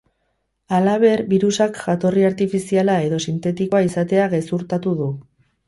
[0.77, 5.15] Halaber, birusak jatorri artifiziala edo sintetikoa izatea gezurtatu du.